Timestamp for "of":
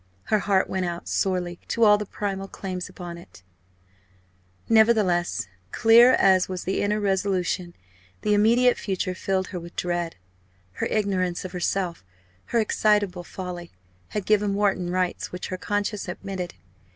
11.45-11.51